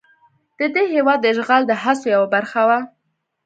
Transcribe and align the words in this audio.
د 0.59 0.61
دې 0.75 0.83
هېواد 0.93 1.19
د 1.21 1.25
اشغال 1.33 1.61
د 1.67 1.71
هڅو 1.83 2.05
یوه 2.15 2.27
برخه 2.35 2.61
وه. 2.69 2.79